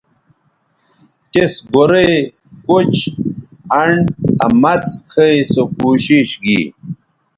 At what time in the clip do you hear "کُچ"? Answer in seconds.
2.65-2.93